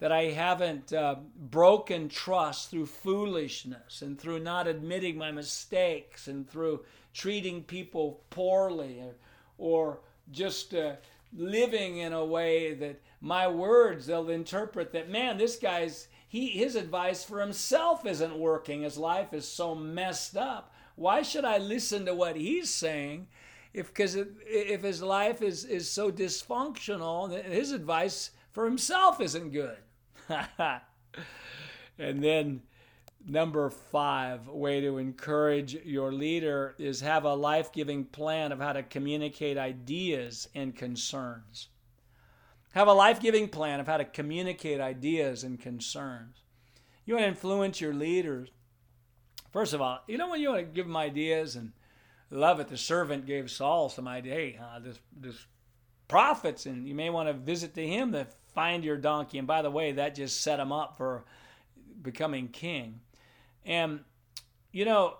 That 0.00 0.10
I 0.10 0.24
haven't 0.24 0.92
uh, 0.92 1.16
broken 1.36 2.08
trust 2.08 2.70
through 2.70 2.86
foolishness 2.86 4.02
and 4.02 4.18
through 4.18 4.40
not 4.40 4.66
admitting 4.66 5.16
my 5.16 5.30
mistakes 5.30 6.26
and 6.26 6.50
through 6.50 6.84
treating 7.14 7.62
people 7.62 8.24
poorly 8.30 9.00
or, 9.00 9.14
or 9.58 10.00
just 10.32 10.74
uh, 10.74 10.94
living 11.32 11.98
in 11.98 12.12
a 12.12 12.24
way 12.24 12.74
that 12.74 13.00
my 13.20 13.46
words 13.46 14.06
they'll 14.06 14.28
interpret 14.28 14.92
that 14.92 15.08
man 15.08 15.38
this 15.38 15.56
guy's 15.56 16.08
he 16.26 16.48
his 16.48 16.74
advice 16.74 17.22
for 17.22 17.40
himself 17.40 18.04
isn't 18.04 18.36
working. 18.36 18.82
His 18.82 18.98
life 18.98 19.32
is 19.32 19.46
so 19.46 19.74
messed 19.76 20.36
up. 20.36 20.74
Why 20.96 21.22
should 21.22 21.44
i 21.44 21.58
listen 21.58 22.06
to 22.06 22.14
what 22.14 22.34
he's 22.34 22.70
saying 22.70 23.28
if 23.74 23.88
because 23.88 24.16
if 24.16 24.82
his 24.82 25.02
life 25.02 25.42
is 25.42 25.64
is 25.64 25.88
so 25.88 26.10
dysfunctional 26.10 27.42
his 27.44 27.72
advice 27.72 28.30
for 28.52 28.64
himself 28.64 29.20
isn't 29.20 29.50
good. 29.50 29.78
And 31.98 32.22
then 32.22 32.62
number 33.26 33.70
five 33.70 34.48
way 34.48 34.80
to 34.80 34.98
encourage 34.98 35.74
your 35.84 36.12
leader 36.12 36.74
is 36.78 37.00
have 37.00 37.24
a 37.24 37.34
life-giving 37.34 38.06
plan 38.06 38.50
of 38.50 38.58
how 38.58 38.72
to 38.72 38.82
communicate 38.82 39.56
ideas 39.56 40.48
and 40.54 40.74
concerns. 40.74 41.68
Have 42.70 42.88
a 42.88 42.92
life-giving 42.92 43.48
plan 43.48 43.78
of 43.78 43.86
how 43.86 43.98
to 43.98 44.04
communicate 44.04 44.80
ideas 44.80 45.44
and 45.44 45.60
concerns. 45.60 46.42
You 47.04 47.14
want 47.14 47.24
to 47.24 47.28
influence 47.28 47.80
your 47.80 47.94
leaders. 47.94 48.48
First 49.52 49.74
of 49.74 49.80
all 49.80 50.00
you 50.08 50.18
know 50.18 50.30
when 50.30 50.40
you 50.40 50.48
want 50.48 50.60
to 50.60 50.74
give 50.74 50.86
them 50.86 50.96
ideas 50.96 51.56
and 51.56 51.72
love 52.32 52.60
it 52.60 52.68
the 52.68 52.76
servant 52.76 53.26
gave 53.26 53.50
saul 53.50 53.88
some 53.88 54.08
idea 54.08 54.34
hey 54.34 54.60
uh, 54.60 54.78
this 54.78 54.98
this 55.20 55.46
prophets 56.08 56.66
and 56.66 56.88
you 56.88 56.94
may 56.94 57.10
want 57.10 57.28
to 57.28 57.32
visit 57.32 57.74
to 57.74 57.86
him 57.86 58.10
the 58.10 58.26
find 58.54 58.84
your 58.84 58.96
donkey. 58.96 59.38
And 59.38 59.46
by 59.46 59.62
the 59.62 59.70
way, 59.70 59.92
that 59.92 60.14
just 60.14 60.40
set 60.40 60.60
him 60.60 60.72
up 60.72 60.96
for 60.96 61.24
becoming 62.00 62.48
king. 62.48 63.00
And, 63.64 64.00
you 64.72 64.84
know, 64.84 65.18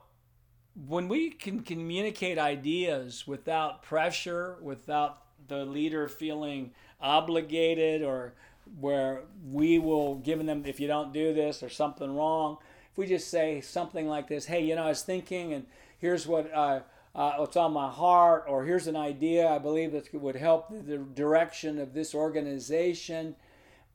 when 0.87 1.09
we 1.09 1.31
can 1.31 1.61
communicate 1.61 2.39
ideas 2.39 3.27
without 3.27 3.83
pressure, 3.83 4.57
without 4.61 5.23
the 5.49 5.65
leader 5.65 6.09
feeling 6.09 6.73
obligated 7.01 8.03
or 8.03 8.35
where 8.79 9.23
we 9.51 9.79
will 9.79 10.17
give 10.17 10.45
them, 10.45 10.65
if 10.67 10.81
you 10.81 10.87
don't 10.87 11.13
do 11.13 11.35
this 11.35 11.63
or 11.63 11.69
something 11.69 12.15
wrong, 12.15 12.59
if 12.91 12.99
we 12.99 13.07
just 13.07 13.29
say 13.29 13.61
something 13.61 14.07
like 14.07 14.29
this, 14.29 14.47
hey, 14.47 14.65
you 14.65 14.75
know, 14.75 14.85
I 14.85 14.89
was 14.91 15.03
thinking 15.03 15.53
and 15.53 15.67
here's 15.99 16.27
what 16.27 16.53
uh, 16.55 16.81
uh, 17.15 17.47
on 17.57 17.73
my 17.73 17.91
heart, 17.91 18.45
or 18.49 18.65
here's 18.65 18.87
an 18.87 18.97
idea 18.97 19.49
I 19.49 19.59
believe 19.59 19.93
that 19.93 20.13
would 20.15 20.37
help 20.37 20.71
the 20.71 20.99
direction 20.99 21.79
of 21.79 21.93
this 21.93 22.15
organization. 22.15 23.37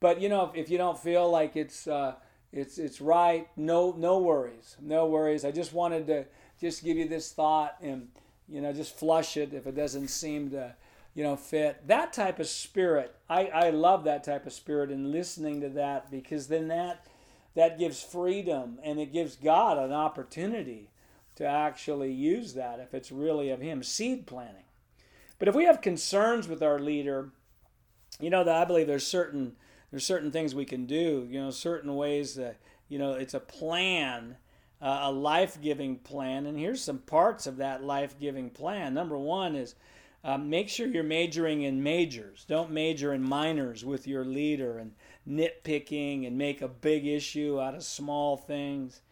But 0.00 0.20
you 0.20 0.28
know, 0.28 0.46
if, 0.46 0.54
if 0.54 0.70
you 0.70 0.78
don't 0.78 0.98
feel 0.98 1.28
like 1.30 1.56
it's 1.56 1.86
uh, 1.86 2.14
it's 2.52 2.78
it's 2.78 3.00
right, 3.00 3.48
no 3.56 3.94
no 3.96 4.18
worries, 4.18 4.76
no 4.80 5.06
worries. 5.06 5.44
I 5.44 5.50
just 5.50 5.72
wanted 5.72 6.06
to 6.06 6.26
just 6.60 6.84
give 6.84 6.96
you 6.96 7.08
this 7.08 7.32
thought 7.32 7.76
and 7.82 8.08
you 8.48 8.60
know 8.60 8.72
just 8.72 8.96
flush 8.96 9.36
it 9.36 9.52
if 9.52 9.66
it 9.66 9.76
doesn't 9.76 10.08
seem 10.08 10.50
to 10.50 10.74
you 11.14 11.22
know 11.22 11.36
fit 11.36 11.86
that 11.86 12.12
type 12.12 12.38
of 12.38 12.46
spirit 12.46 13.14
i 13.28 13.46
i 13.46 13.70
love 13.70 14.04
that 14.04 14.24
type 14.24 14.46
of 14.46 14.52
spirit 14.52 14.90
and 14.90 15.12
listening 15.12 15.60
to 15.60 15.68
that 15.68 16.10
because 16.10 16.48
then 16.48 16.68
that 16.68 17.06
that 17.54 17.78
gives 17.78 18.02
freedom 18.02 18.78
and 18.82 18.98
it 18.98 19.12
gives 19.12 19.36
god 19.36 19.78
an 19.78 19.92
opportunity 19.92 20.88
to 21.38 21.46
actually 21.46 22.12
use 22.12 22.54
that 22.54 22.80
if 22.80 22.94
it's 22.94 23.12
really 23.12 23.50
of 23.50 23.60
Him. 23.60 23.84
Seed 23.84 24.26
planting. 24.26 24.64
But 25.38 25.46
if 25.46 25.54
we 25.54 25.66
have 25.66 25.80
concerns 25.80 26.48
with 26.48 26.64
our 26.64 26.80
leader, 26.80 27.30
you 28.18 28.28
know 28.28 28.42
that 28.42 28.56
I 28.56 28.64
believe 28.64 28.88
there's 28.88 29.06
certain 29.06 29.54
there's 29.92 30.04
certain 30.04 30.32
things 30.32 30.52
we 30.52 30.64
can 30.64 30.84
do. 30.84 31.28
You 31.30 31.40
know, 31.40 31.50
certain 31.50 31.94
ways 31.94 32.34
that 32.34 32.56
you 32.88 32.98
know 32.98 33.12
it's 33.12 33.34
a 33.34 33.40
plan, 33.40 34.36
uh, 34.82 35.02
a 35.02 35.12
life-giving 35.12 35.98
plan, 35.98 36.44
and 36.44 36.58
here's 36.58 36.82
some 36.82 36.98
parts 36.98 37.46
of 37.46 37.56
that 37.58 37.84
life-giving 37.84 38.50
plan. 38.50 38.92
Number 38.92 39.16
one 39.16 39.54
is 39.54 39.76
uh, 40.24 40.38
make 40.38 40.68
sure 40.68 40.88
you're 40.88 41.04
majoring 41.04 41.62
in 41.62 41.84
majors. 41.84 42.44
Don't 42.48 42.72
major 42.72 43.14
in 43.14 43.22
minors 43.22 43.84
with 43.84 44.08
your 44.08 44.24
leader 44.24 44.76
and 44.78 44.92
nitpicking 45.28 46.26
and 46.26 46.36
make 46.36 46.62
a 46.62 46.68
big 46.68 47.06
issue 47.06 47.60
out 47.60 47.76
of 47.76 47.84
small 47.84 48.36
things. 48.36 49.02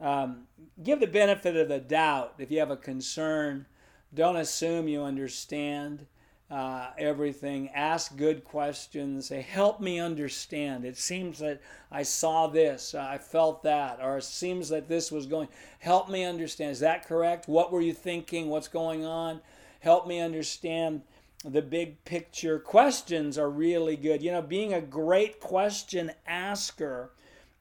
Um, 0.00 0.46
give 0.82 1.00
the 1.00 1.06
benefit 1.06 1.56
of 1.56 1.68
the 1.68 1.80
doubt 1.80 2.34
if 2.38 2.50
you 2.50 2.58
have 2.58 2.70
a 2.70 2.76
concern. 2.76 3.66
Don't 4.14 4.36
assume 4.36 4.88
you 4.88 5.02
understand 5.02 6.06
uh, 6.50 6.90
everything. 6.98 7.70
Ask 7.70 8.16
good 8.16 8.44
questions. 8.44 9.26
Say, 9.26 9.40
help 9.40 9.80
me 9.80 9.98
understand. 9.98 10.84
It 10.84 10.96
seems 10.96 11.38
that 11.40 11.60
I 11.90 12.02
saw 12.02 12.46
this, 12.46 12.94
I 12.94 13.18
felt 13.18 13.62
that, 13.64 13.98
or 14.00 14.18
it 14.18 14.24
seems 14.24 14.68
that 14.68 14.88
this 14.88 15.10
was 15.10 15.26
going. 15.26 15.48
Help 15.80 16.08
me 16.08 16.24
understand. 16.24 16.70
Is 16.70 16.80
that 16.80 17.06
correct? 17.06 17.48
What 17.48 17.72
were 17.72 17.80
you 17.80 17.94
thinking? 17.94 18.48
What's 18.48 18.68
going 18.68 19.04
on? 19.04 19.40
Help 19.80 20.06
me 20.06 20.20
understand 20.20 21.02
the 21.44 21.62
big 21.62 22.04
picture. 22.04 22.58
Questions 22.58 23.38
are 23.38 23.50
really 23.50 23.96
good. 23.96 24.22
You 24.22 24.32
know, 24.32 24.42
being 24.42 24.72
a 24.72 24.80
great 24.80 25.40
question 25.40 26.12
asker 26.26 27.10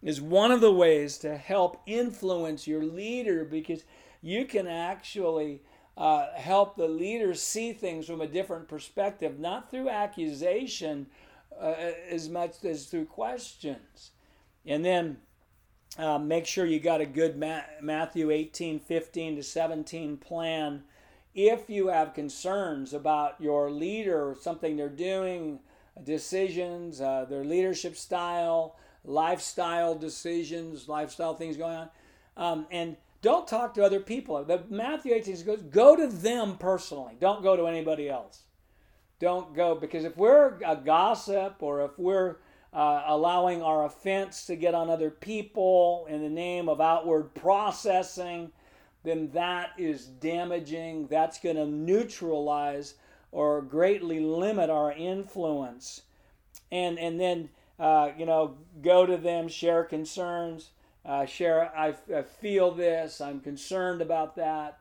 is 0.05 0.21
one 0.21 0.51
of 0.51 0.61
the 0.61 0.71
ways 0.71 1.17
to 1.17 1.35
help 1.35 1.81
influence 1.87 2.67
your 2.67 2.83
leader 2.83 3.43
because 3.43 3.83
you 4.21 4.45
can 4.45 4.67
actually 4.67 5.63
uh, 5.97 6.27
help 6.35 6.75
the 6.75 6.87
leader 6.87 7.33
see 7.33 7.73
things 7.73 8.05
from 8.05 8.21
a 8.21 8.27
different 8.27 8.67
perspective, 8.67 9.39
not 9.39 9.71
through 9.71 9.89
accusation 9.89 11.07
uh, 11.59 11.73
as 12.09 12.29
much 12.29 12.63
as 12.63 12.85
through 12.85 13.05
questions. 13.05 14.11
And 14.63 14.85
then 14.85 15.17
uh, 15.97 16.19
make 16.19 16.45
sure 16.45 16.67
you 16.67 16.79
got 16.79 17.01
a 17.01 17.05
good 17.05 17.37
Ma- 17.37 17.61
Matthew 17.81 18.29
18, 18.29 18.79
15 18.79 19.37
to 19.37 19.43
17 19.43 20.17
plan. 20.17 20.83
If 21.33 21.67
you 21.67 21.87
have 21.87 22.13
concerns 22.13 22.93
about 22.93 23.41
your 23.41 23.71
leader 23.71 24.29
or 24.29 24.35
something 24.35 24.77
they're 24.77 24.87
doing, 24.87 25.61
decisions, 26.03 27.01
uh, 27.01 27.25
their 27.27 27.43
leadership 27.43 27.95
style, 27.95 28.75
lifestyle 29.05 29.95
decisions, 29.95 30.87
lifestyle 30.87 31.35
things 31.35 31.57
going 31.57 31.77
on. 31.77 31.89
Um, 32.37 32.67
and 32.71 32.97
don't 33.21 33.47
talk 33.47 33.73
to 33.75 33.83
other 33.83 33.99
people. 33.99 34.43
The 34.43 34.63
Matthew 34.69 35.13
18 35.13 35.45
goes, 35.45 35.61
go 35.63 35.95
to 35.95 36.07
them 36.07 36.57
personally. 36.57 37.15
Don't 37.19 37.41
go 37.41 37.55
to 37.55 37.67
anybody 37.67 38.09
else. 38.09 38.43
Don't 39.19 39.55
go 39.55 39.75
because 39.75 40.03
if 40.03 40.17
we're 40.17 40.59
a 40.65 40.75
gossip 40.75 41.55
or 41.61 41.85
if 41.85 41.97
we're 41.97 42.37
uh, 42.73 43.03
allowing 43.07 43.61
our 43.61 43.85
offense 43.85 44.45
to 44.45 44.55
get 44.55 44.75
on 44.75 44.89
other 44.89 45.09
people 45.09 46.05
in 46.09 46.21
the 46.21 46.29
name 46.29 46.67
of 46.67 46.81
outward 46.81 47.33
processing, 47.33 48.51
then 49.03 49.29
that 49.31 49.69
is 49.77 50.05
damaging. 50.05 51.07
That's 51.07 51.39
going 51.39 51.55
to 51.55 51.65
neutralize 51.65 52.95
or 53.31 53.61
greatly 53.61 54.19
limit 54.19 54.69
our 54.69 54.91
influence. 54.91 56.01
And 56.71 56.99
and 56.99 57.19
then 57.19 57.49
uh, 57.79 58.09
you 58.17 58.25
know, 58.25 58.55
go 58.81 59.05
to 59.05 59.17
them, 59.17 59.47
share 59.47 59.83
concerns, 59.83 60.69
uh, 61.05 61.25
share, 61.25 61.71
I, 61.75 61.93
I, 62.13 62.23
feel 62.23 62.71
this, 62.71 63.21
I'm 63.21 63.39
concerned 63.39 64.01
about 64.01 64.35
that. 64.37 64.79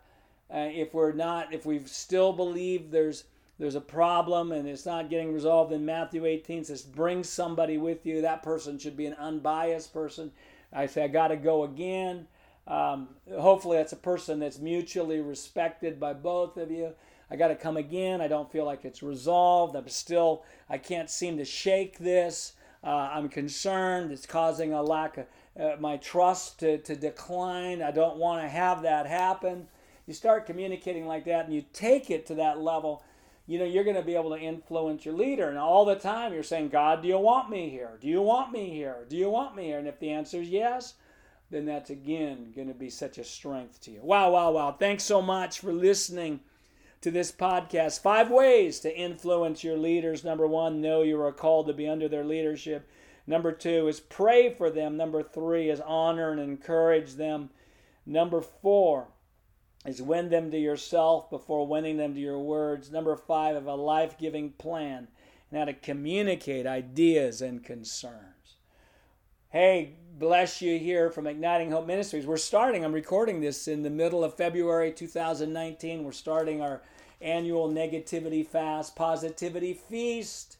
Uh, 0.53 0.69
if 0.73 0.95
we're 0.95 1.13
not, 1.13 1.53
if 1.53 1.67
we 1.67 1.81
still 1.85 2.33
believe 2.33 2.91
there's 2.91 3.25
there's 3.59 3.77
a 3.77 3.81
problem 3.81 4.51
and 4.51 4.69
it's 4.69 4.87
not 4.87 5.09
getting 5.09 5.33
resolved 5.33 5.73
in 5.73 5.85
Matthew 5.85 6.27
18 6.27 6.65
says 6.65 6.83
bring 6.83 7.23
somebody 7.23 7.79
with 7.79 8.05
you. 8.05 8.21
That 8.21 8.43
person 8.43 8.79
should 8.79 8.97
be 8.97 9.07
an 9.07 9.15
unbiased 9.15 9.93
person. 9.93 10.33
I 10.73 10.87
say 10.87 11.05
I 11.05 11.09
got 11.09 11.29
to 11.29 11.37
go 11.37 11.63
again. 11.63 12.27
Um, 12.67 13.11
hopefully 13.31 13.77
that's 13.77 13.93
a 13.93 13.97
person 13.97 14.41
that's 14.41 14.59
mutually 14.59 15.21
respected 15.21 16.01
by 16.01 16.15
both 16.15 16.57
of 16.57 16.71
you. 16.71 16.95
I 17.31 17.37
got 17.37 17.49
to 17.49 17.57
come 17.57 17.77
again. 17.77 18.21
I 18.21 18.29
don't 18.29 18.51
feel 18.51 18.65
like 18.65 18.85
it's 18.85 19.03
resolved. 19.03 19.77
I'm 19.77 19.89
still 19.89 20.43
I 20.69 20.79
can't 20.79 21.09
seem 21.09 21.37
to 21.39 21.45
shake 21.45 21.99
this. 21.99 22.55
Uh, 22.85 23.11
I'm 23.13 23.29
concerned. 23.29 24.13
It's 24.13 24.27
causing 24.27 24.73
a 24.75 24.83
lack 24.83 25.17
of 25.17 25.27
uh, 25.59 25.77
my 25.81 25.97
trust 25.97 26.61
to, 26.61 26.79
to 26.79 26.95
decline. 26.95 27.81
I 27.81 27.91
don't 27.91 28.19
want 28.19 28.43
to 28.43 28.49
have 28.49 28.83
that 28.83 29.07
happen. 29.07 29.69
You 30.07 30.13
start 30.13 30.45
communicating 30.45 31.07
like 31.07 31.25
that 31.25 31.47
and 31.47 31.55
you 31.55 31.65
take 31.73 32.11
it 32.11 32.27
to 32.27 32.35
that 32.35 32.61
level. 32.61 33.03
you 33.47 33.59
know, 33.59 33.65
you're 33.65 33.85
going 33.85 33.97
to 33.97 34.03
be 34.03 34.15
able 34.15 34.31
to 34.31 34.39
influence 34.41 35.05
your 35.05 35.15
leader. 35.15 35.49
And 35.49 35.59
all 35.59 35.85
the 35.85 35.95
time 35.97 36.33
you're 36.33 36.43
saying, 36.43 36.71
God, 36.71 37.03
do 37.03 37.09
you 37.09 37.19
want 37.19 37.51
me 37.51 37.69
here? 37.69 37.99
Do 38.01 38.09
you 38.09 38.23
want 38.23 38.53
me 38.53 38.71
here? 38.71 39.05
Do 39.09 39.17
you 39.17 39.29
want 39.31 39.55
me 39.55 39.65
here? 39.65 39.79
And 39.79 39.89
if 39.89 39.99
the 39.99 40.11
answer 40.11 40.41
is 40.41 40.49
yes, 40.49 40.95
then 41.51 41.67
that's 41.67 41.91
again 41.91 42.53
going 42.55 42.69
to 42.69 42.75
be 42.75 42.91
such 42.91 43.19
a 43.19 43.25
strength 43.25 43.81
to 43.83 43.91
you. 43.91 44.01
Wow, 44.03 44.31
wow, 44.31 44.51
wow. 44.51 44.73
Thanks 44.73 45.05
so 45.05 45.21
much 45.21 45.61
for 45.61 45.73
listening 45.73 46.41
to 47.05 47.11
this 47.11 47.31
podcast. 47.31 48.01
Five 48.01 48.31
ways 48.31 48.81
to 48.81 48.97
influence 48.97 49.63
your 49.63 49.77
leaders. 49.77 50.25
Number 50.25 50.47
one, 50.47 50.81
know 50.81 51.03
you 51.03 51.21
are 51.21 51.33
called 51.33 51.67
to 51.67 51.75
be 51.75 51.87
under 51.87 52.09
their 52.09 52.25
leadership. 52.25 52.89
Number 53.27 53.53
two 53.53 53.89
is 53.89 54.01
pray 54.01 54.55
for 54.55 54.71
them. 54.71 54.97
Number 54.97 55.23
three 55.23 55.69
is 55.69 55.81
honor 55.81 56.31
and 56.31 56.41
encourage 56.41 57.17
them. 57.17 57.51
Number 58.07 58.41
four 58.41 59.09
is 59.85 60.01
win 60.01 60.31
them 60.31 60.51
to 60.51 60.59
yourself 60.59 61.29
before 61.29 61.67
winning 61.67 61.99
them 61.99 62.15
to 62.15 62.21
your 62.21 62.39
words. 62.39 62.91
Number 62.91 63.17
five, 63.17 63.55
have 63.55 63.67
a 63.67 63.75
life 63.75 64.17
giving 64.17 64.53
plan 64.53 65.09
and 65.51 65.59
how 65.59 65.67
to 65.67 65.75
communicate 65.75 66.67
ideas 66.67 67.43
and 67.43 67.63
concerns. 67.63 68.57
Hey, 69.51 69.93
bless 70.19 70.63
you 70.63 70.79
here 70.79 71.11
from 71.11 71.27
Igniting 71.27 71.71
Hope 71.71 71.87
Ministries. 71.87 72.27
We're 72.27 72.39
starting, 72.39 72.83
I'm 72.83 72.95
recording 72.95 73.43
this 73.43 73.69
in 73.69 73.83
the 73.83 73.91
middle 73.91 74.25
of 74.25 74.35
February 74.35 74.91
2019. 74.91 76.03
We're 76.03 76.13
starting 76.13 76.63
our 76.63 76.83
annual 77.25 77.69
negativity 77.71 78.47
fast, 78.47 78.95
positivity 78.95 79.73
feast 79.73 80.59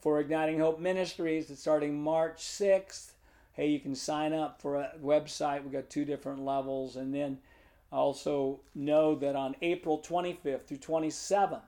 for 0.00 0.20
Igniting 0.20 0.58
Hope 0.58 0.80
Ministries. 0.80 1.50
It's 1.50 1.60
starting 1.60 2.02
March 2.02 2.38
6th. 2.38 3.12
Hey, 3.52 3.68
you 3.68 3.80
can 3.80 3.94
sign 3.94 4.32
up 4.32 4.60
for 4.60 4.76
a 4.76 4.92
website. 5.02 5.62
We've 5.62 5.72
got 5.72 5.88
two 5.88 6.04
different 6.04 6.44
levels. 6.44 6.96
And 6.96 7.14
then 7.14 7.38
also 7.92 8.60
know 8.74 9.14
that 9.16 9.36
on 9.36 9.56
April 9.62 9.98
25th 9.98 10.66
through 10.66 10.78
27th, 10.78 11.60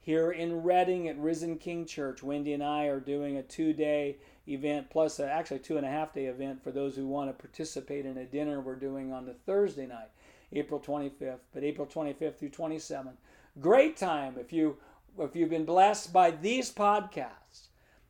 here 0.00 0.32
in 0.32 0.62
Redding 0.62 1.08
at 1.08 1.18
Risen 1.18 1.58
King 1.58 1.86
Church, 1.86 2.22
Wendy 2.22 2.52
and 2.52 2.62
I 2.62 2.86
are 2.86 2.98
doing 2.98 3.36
a 3.36 3.42
two 3.42 3.72
day 3.72 4.16
event, 4.48 4.90
plus 4.90 5.20
a, 5.20 5.30
actually 5.30 5.60
two 5.60 5.76
and 5.76 5.86
a 5.86 5.90
half 5.90 6.12
day 6.12 6.26
event 6.26 6.62
for 6.62 6.72
those 6.72 6.96
who 6.96 7.06
want 7.06 7.30
to 7.30 7.40
participate 7.40 8.04
in 8.04 8.18
a 8.18 8.24
dinner 8.24 8.60
we're 8.60 8.74
doing 8.74 9.12
on 9.12 9.26
the 9.26 9.34
Thursday 9.34 9.86
night, 9.86 10.10
April 10.52 10.80
25th, 10.80 11.40
but 11.52 11.64
April 11.64 11.86
25th 11.86 12.36
through 12.36 12.50
27th. 12.50 13.16
Great 13.60 13.96
time 13.96 14.36
if 14.38 14.52
you 14.52 14.76
if 15.18 15.36
you've 15.36 15.50
been 15.50 15.66
blessed 15.66 16.10
by 16.10 16.30
these 16.30 16.72
podcasts 16.72 17.68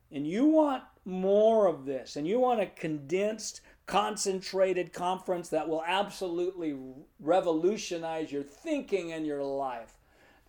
and 0.09 0.25
you 0.25 0.45
want 0.45 0.83
more 1.03 1.67
of 1.67 1.85
this 1.85 2.15
and 2.15 2.25
you 2.25 2.39
want 2.39 2.61
a 2.61 2.65
condensed 2.65 3.59
concentrated 3.85 4.93
conference 4.93 5.49
that 5.49 5.67
will 5.67 5.83
absolutely 5.85 6.75
revolutionize 7.19 8.31
your 8.31 8.43
thinking 8.43 9.11
and 9.11 9.25
your 9.25 9.43
life, 9.43 9.97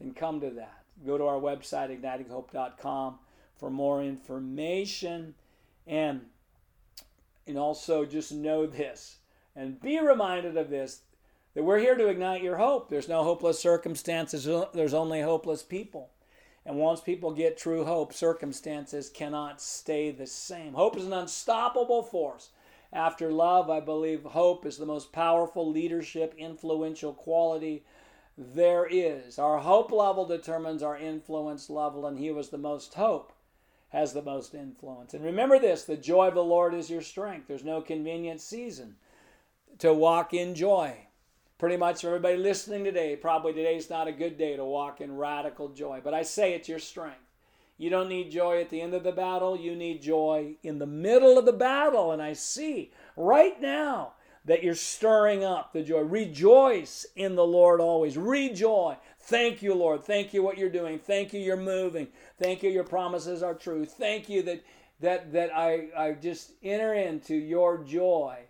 then 0.00 0.14
come 0.14 0.40
to 0.40 0.50
that. 0.50 0.84
Go 1.04 1.18
to 1.18 1.24
our 1.24 1.40
website, 1.40 1.90
ignitinghope.com, 2.00 3.18
for 3.56 3.70
more 3.70 4.02
information. 4.02 5.34
And, 5.86 6.22
and 7.46 7.58
also 7.58 8.04
just 8.04 8.32
know 8.32 8.66
this 8.66 9.16
and 9.56 9.80
be 9.80 10.00
reminded 10.00 10.56
of 10.56 10.70
this 10.70 11.00
that 11.54 11.62
we're 11.62 11.78
here 11.78 11.96
to 11.96 12.08
ignite 12.08 12.42
your 12.42 12.56
hope. 12.56 12.88
There's 12.88 13.08
no 13.08 13.22
hopeless 13.22 13.58
circumstances, 13.58 14.48
there's 14.72 14.94
only 14.94 15.22
hopeless 15.22 15.62
people. 15.62 16.10
And 16.66 16.76
once 16.76 17.00
people 17.00 17.32
get 17.32 17.58
true 17.58 17.84
hope, 17.84 18.14
circumstances 18.14 19.10
cannot 19.10 19.60
stay 19.60 20.10
the 20.10 20.26
same. 20.26 20.72
Hope 20.72 20.96
is 20.96 21.04
an 21.04 21.12
unstoppable 21.12 22.02
force 22.02 22.50
after 22.94 23.32
love, 23.32 23.68
I 23.68 23.80
believe 23.80 24.22
hope 24.22 24.64
is 24.64 24.76
the 24.76 24.86
most 24.86 25.12
powerful 25.12 25.68
leadership, 25.68 26.32
influential 26.38 27.12
quality 27.12 27.84
there 28.38 28.86
is. 28.86 29.38
Our 29.38 29.58
hope 29.58 29.90
level 29.90 30.24
determines 30.24 30.82
our 30.82 30.96
influence 30.96 31.68
level, 31.68 32.06
and 32.06 32.18
he 32.18 32.30
was 32.30 32.48
the 32.48 32.58
most 32.58 32.94
hope 32.94 33.32
has 33.88 34.12
the 34.12 34.22
most 34.22 34.54
influence. 34.54 35.14
And 35.14 35.24
remember 35.24 35.58
this 35.58 35.84
the 35.84 35.96
joy 35.96 36.28
of 36.28 36.34
the 36.34 36.42
Lord 36.42 36.74
is 36.74 36.90
your 36.90 37.02
strength. 37.02 37.46
There's 37.46 37.64
no 37.64 37.80
convenient 37.80 38.40
season 38.40 38.96
to 39.78 39.92
walk 39.92 40.34
in 40.34 40.54
joy. 40.54 40.96
Pretty 41.64 41.78
much 41.78 42.02
for 42.02 42.08
everybody 42.08 42.36
listening 42.36 42.84
today, 42.84 43.16
probably 43.16 43.54
today's 43.54 43.88
not 43.88 44.06
a 44.06 44.12
good 44.12 44.36
day 44.36 44.54
to 44.54 44.66
walk 44.66 45.00
in 45.00 45.16
radical 45.16 45.70
joy, 45.70 46.02
but 46.04 46.12
I 46.12 46.20
say 46.20 46.52
it's 46.52 46.68
your 46.68 46.78
strength. 46.78 47.16
You 47.78 47.88
don't 47.88 48.10
need 48.10 48.30
joy 48.30 48.60
at 48.60 48.68
the 48.68 48.82
end 48.82 48.92
of 48.92 49.02
the 49.02 49.12
battle. 49.12 49.58
You 49.58 49.74
need 49.74 50.02
joy 50.02 50.56
in 50.62 50.78
the 50.78 50.84
middle 50.84 51.38
of 51.38 51.46
the 51.46 51.54
battle. 51.54 52.12
And 52.12 52.20
I 52.20 52.34
see 52.34 52.92
right 53.16 53.58
now 53.62 54.12
that 54.44 54.62
you're 54.62 54.74
stirring 54.74 55.42
up 55.42 55.72
the 55.72 55.82
joy. 55.82 56.00
Rejoice 56.00 57.06
in 57.16 57.34
the 57.34 57.46
Lord 57.46 57.80
always. 57.80 58.18
Rejoice. 58.18 58.98
Thank 59.20 59.62
you, 59.62 59.72
Lord. 59.74 60.04
Thank 60.04 60.34
you 60.34 60.42
what 60.42 60.58
you're 60.58 60.68
doing. 60.68 60.98
Thank 60.98 61.32
you 61.32 61.40
you're 61.40 61.56
moving. 61.56 62.08
Thank 62.38 62.62
you 62.62 62.68
your 62.68 62.84
promises 62.84 63.42
are 63.42 63.54
true. 63.54 63.86
Thank 63.86 64.28
you 64.28 64.42
that 64.42 64.62
that 65.00 65.32
that 65.32 65.56
I, 65.56 65.88
I 65.96 66.12
just 66.12 66.52
enter 66.62 66.92
into 66.92 67.34
your 67.34 67.82
joy 67.82 68.40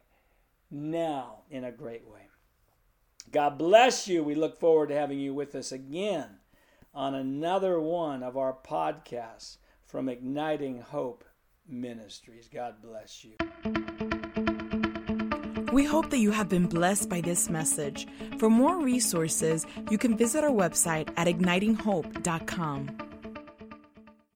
now 0.69 1.43
in 1.49 1.63
a 1.63 1.71
great 1.71 2.05
way. 2.09 2.24
God 3.31 3.59
bless 3.59 4.07
you. 4.09 4.23
We 4.23 4.35
look 4.35 4.59
forward 4.59 4.89
to 4.91 4.95
having 4.95 5.19
you 5.19 5.35
with 5.35 5.55
us 5.55 5.73
again 5.73 6.39
on 6.95 7.15
another 7.15 7.81
one 7.81 8.23
of 8.23 8.37
our 8.37 8.57
podcasts 8.67 9.59
from 9.83 10.09
Igniting 10.09 10.81
Hope 10.81 11.25
Ministries. 11.69 12.49
God 12.53 12.77
bless 12.83 13.25
you. 13.25 13.35
We 15.73 15.85
hope 15.85 16.11
that 16.11 16.19
you 16.19 16.31
have 16.31 16.49
been 16.49 16.67
blessed 16.67 17.09
by 17.09 17.21
this 17.21 17.51
message. 17.51 18.07
For 18.39 18.49
more 18.49 18.81
resources, 18.81 19.67
you 19.91 19.99
can 19.99 20.17
visit 20.17 20.45
our 20.45 20.51
website 20.51 21.13
at 21.17 21.27
ignitinghope.com. 21.27 23.14